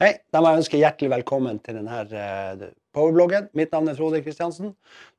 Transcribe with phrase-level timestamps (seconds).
[0.00, 2.60] Hei, da må jeg ønske hjertelig velkommen til denne uh,
[2.96, 3.50] powerbloggen.
[3.52, 4.70] Mitt navn er Frode Kristiansen.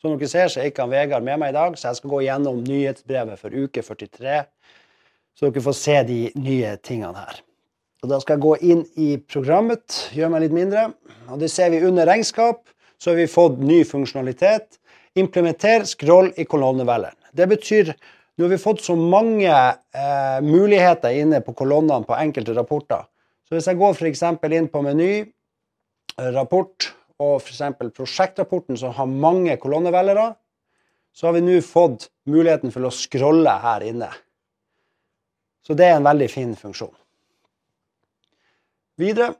[0.01, 2.09] Som dere ser, så er ikke han Vegard med meg i dag, så jeg skal
[2.15, 4.39] gå gjennom nyhetsbrevet for uke 43,
[5.37, 6.17] så dere får se de
[6.47, 7.43] nye tingene her.
[8.01, 10.87] Og Da skal jeg gå inn i programmet, gjøre meg litt mindre.
[11.29, 12.65] Og Det ser vi under regnskap,
[12.97, 14.81] så har vi fått ny funksjonalitet.
[15.13, 17.21] Implementer scroll i kolonnevelgeren.
[17.37, 22.57] Det betyr nå har vi fått så mange eh, muligheter inne på kolonnene på enkelte
[22.57, 23.05] rapporter
[23.51, 24.21] så hvis jeg går f.eks.
[24.55, 25.09] inn på meny,
[26.15, 26.85] eh, rapport
[27.19, 27.59] og f.eks.
[27.91, 30.29] prosjektrapporten som har mange kolonnevelgere,
[31.11, 34.07] så har vi nå fått muligheten for å scrolle her inne.
[35.67, 36.95] Så det er en veldig fin funksjon.
[39.03, 39.33] Videre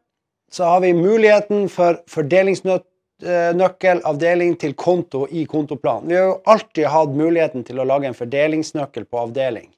[0.52, 6.12] så har vi muligheten for fordelingsnøkkel, avdeling til konto i kontoplanen.
[6.12, 9.72] Vi har jo alltid hatt muligheten til å lage en fordelingsnøkkel på avdeling.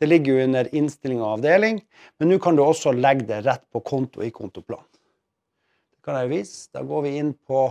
[0.00, 1.82] Det ligger jo under innstilling og avdeling,
[2.16, 4.86] men nå kan du også legge det rett på konto i kontoplan.
[5.92, 6.70] Det kan jeg vise.
[6.72, 7.66] Da går vi inn på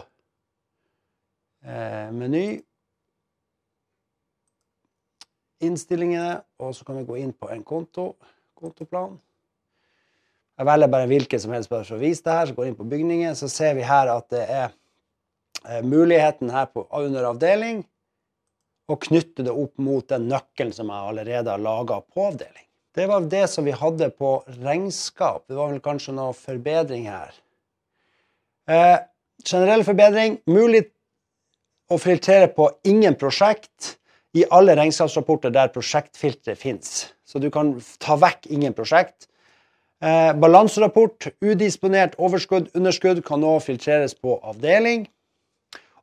[1.65, 2.43] eh, meny.
[5.65, 8.11] Innstillingene, og så kan vi gå inn på en konto.
[8.59, 9.17] Kontoplan.
[10.59, 12.51] Jeg velger bare hvilken som helst bare for å vise det her.
[12.51, 14.67] Så går vi inn på bygningen, så ser vi her at det er
[15.65, 17.81] eh, muligheten her på, under avdeling
[18.89, 22.65] og knytte det opp mot den nøkkelen som jeg allerede har laga på avdeling.
[22.97, 24.31] Det var det som vi hadde på
[24.63, 25.45] regnskap.
[25.47, 27.35] Det var vel kanskje noe forbedring her.
[28.69, 28.97] Eh,
[29.45, 30.39] generell forbedring.
[30.49, 30.87] Mulig
[31.89, 33.95] å filtrere på ingen prosjekt
[34.37, 37.13] i alle regnskapsrapporter der prosjektfilteret fins.
[37.25, 39.29] Så du kan ta vekk ingen prosjekt.
[40.01, 45.07] Eh, balanserapport, udisponert overskudd, underskudd kan nå filtreres på avdeling.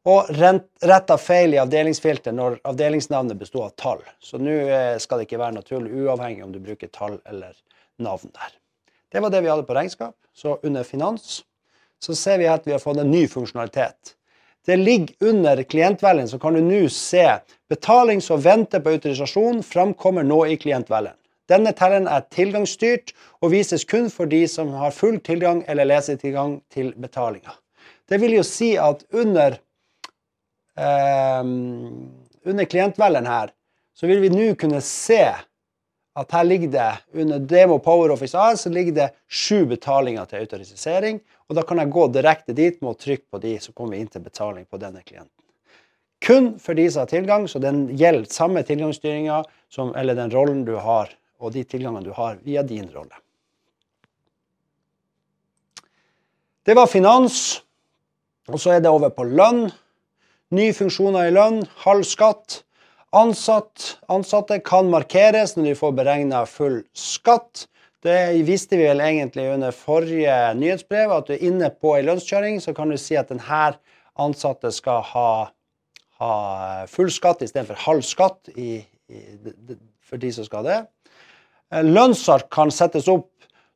[0.06, 4.04] Og retta feil i avdelingsfilter når avdelingsnavnet bestod av tall.
[4.22, 7.56] Så nå eh, skal det ikke være naturlig, uavhengig om du bruker tall eller
[7.98, 8.54] navn der.
[9.10, 10.14] Det var det vi hadde på regnskap.
[10.36, 11.42] Så under finans
[12.02, 14.14] så ser vi at vi har fått en ny funksjonalitet.
[14.66, 17.24] Det ligger under klientvelgen, så kan du nå se
[17.70, 21.14] betaling som venter på autorisasjon, framkommer nå i klientvelgen.
[21.46, 26.58] Denne telleren er tilgangsstyrt og vises kun for de som har full tilgang eller lesetilgang
[26.74, 27.54] til betalinga.
[28.10, 29.58] Det vil jo si at under
[30.76, 33.52] under klientvelgeren her,
[33.96, 35.22] så vil vi nå kunne se
[36.16, 40.44] at her ligger det under Demo Power Office AS så ligger det sju betalinger til
[40.44, 41.20] autorisering.
[41.48, 44.00] Og da kan jeg gå direkte dit med å trykke på de, så kommer vi
[44.04, 45.32] inn til betaling på denne klienten.
[46.24, 49.42] Kun for de som har tilgang, så den gjelder samme tilgangsstyringa
[49.92, 53.12] eller den rollen du har, og de tilgangene du har via din rolle.
[56.66, 57.60] Det var finans.
[58.48, 59.68] Og så er det over på lønn.
[60.54, 62.60] Nye funksjoner i lønn, halv skatt.
[63.16, 67.64] Ansatt, ansatte kan markeres når de får beregna full skatt.
[68.06, 72.60] Det visste vi vel egentlig under forrige nyhetsbrev, at du er inne på ei lønnskjøring,
[72.62, 73.72] så kan du si at denne
[74.22, 75.30] ansatte skal ha,
[76.20, 76.34] ha
[76.92, 79.24] full skatt istedenfor halv skatt i, i,
[80.06, 80.78] for de som skal det.
[81.82, 83.32] Lønnsark kan settes opp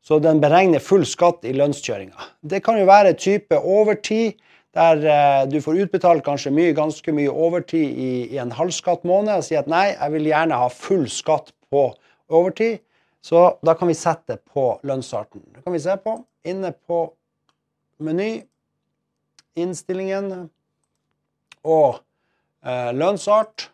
[0.07, 2.31] så den beregner full skatt i lønnskjøringa.
[2.41, 4.39] Det kan jo være type overtid
[4.77, 9.33] der eh, du får utbetalt kanskje mye, ganske mye overtid i, i en halvskatt måned,
[9.35, 11.89] og sier at nei, jeg vil gjerne ha full skatt på
[12.31, 12.79] overtid.
[13.23, 15.43] Så da kan vi sette på lønnsarten.
[15.55, 16.15] Det kan vi se på.
[16.49, 17.03] Inne på
[18.01, 18.31] meny,
[19.61, 20.31] innstillingen
[21.67, 21.99] og
[22.65, 23.67] eh, lønnsart.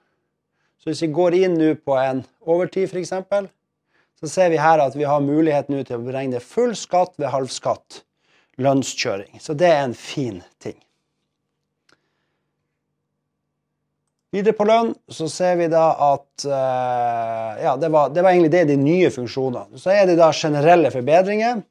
[0.80, 3.14] Så hvis vi går inn nå på en overtid, f.eks.,
[4.16, 7.28] så ser vi her at vi har mulighet nå til å beregne full skatt ved
[7.34, 8.05] halvskatt
[8.62, 9.38] lønnskjøring.
[9.40, 10.76] Så det er en fin ting.
[14.34, 18.52] Videre på lønn så ser vi da at uh, Ja, det var, det var, egentlig
[18.52, 19.78] det de nye funksjonene.
[19.80, 21.62] Så er det da generelle forbedringer.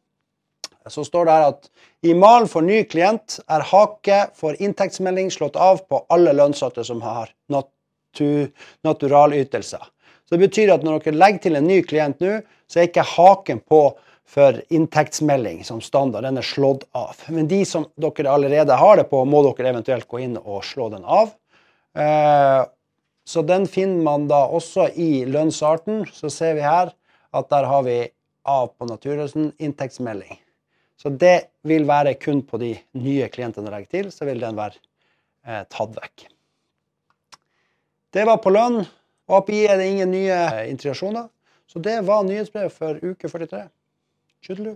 [0.90, 1.69] Så står det her at
[2.06, 7.02] i malen for ny klient er hake for inntektsmelding slått av på alle lønnsatte som
[7.06, 8.52] har natu,
[8.85, 9.81] naturalytelser.
[10.25, 13.05] Så det betyr at når dere legger til en ny klient nå, så er ikke
[13.15, 13.81] haken på
[14.25, 16.25] for inntektsmelding som standard.
[16.25, 17.19] Den er slått av.
[17.29, 20.90] Men de som dere allerede har det på, må dere eventuelt gå inn og slå
[20.95, 21.35] den av.
[21.95, 22.63] Eh,
[23.25, 26.05] så den finner man da også i lønnsarten.
[26.13, 26.91] Så ser vi her
[27.35, 27.99] at der har vi
[28.45, 30.40] av på naturretten inntektsmelding.
[31.01, 34.78] Så det vil være kun på de nye klientene legger til, så vil den være
[35.45, 36.28] eh, tatt vekk.
[38.16, 38.85] Det var på lønn.
[39.25, 40.37] API er det ingen nye
[40.69, 41.28] integrasjoner.
[41.67, 43.70] Så det var nyhetsbrev for uke 43.
[44.41, 44.76] Tjudelu.